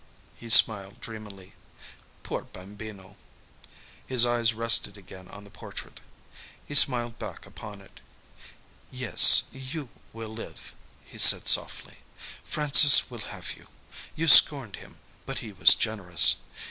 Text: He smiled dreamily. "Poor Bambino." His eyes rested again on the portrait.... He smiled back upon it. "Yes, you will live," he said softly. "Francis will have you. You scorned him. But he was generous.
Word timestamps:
He 0.35 0.49
smiled 0.49 0.99
dreamily. 0.99 1.53
"Poor 2.23 2.45
Bambino." 2.45 3.17
His 4.07 4.25
eyes 4.25 4.51
rested 4.51 4.97
again 4.97 5.27
on 5.27 5.43
the 5.43 5.51
portrait.... 5.51 5.99
He 6.65 6.73
smiled 6.73 7.19
back 7.19 7.45
upon 7.45 7.81
it. 7.81 8.01
"Yes, 8.89 9.43
you 9.51 9.89
will 10.11 10.33
live," 10.33 10.73
he 11.05 11.19
said 11.19 11.47
softly. 11.47 11.97
"Francis 12.43 13.11
will 13.11 13.19
have 13.29 13.53
you. 13.55 13.67
You 14.15 14.27
scorned 14.27 14.77
him. 14.77 14.97
But 15.27 15.37
he 15.45 15.51
was 15.53 15.75
generous. 15.75 16.37